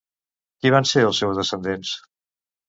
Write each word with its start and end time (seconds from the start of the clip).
Qui 0.63 0.71
van 0.75 0.87
ser 0.93 1.03
els 1.09 1.19
seus 1.25 1.41
descendents? 1.43 1.93